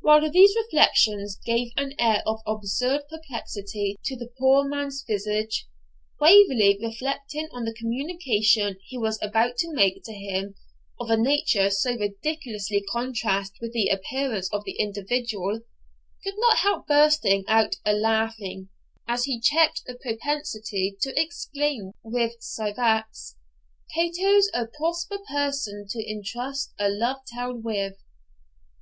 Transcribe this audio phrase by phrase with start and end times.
[0.00, 5.66] While these reflections gave an air of absurd perplexity to the poor man's visage,
[6.18, 10.54] Waverley, reflecting on the communication he was about to make to him,
[10.98, 15.60] of a nature so ridiculously contrasted with the appearance of the individual,
[16.24, 18.70] could not help bursting out a laughing,
[19.06, 23.36] as he checked the propensity to exclaim with Syphax
[23.94, 27.98] Cato's a proper person to intrust A love tale with.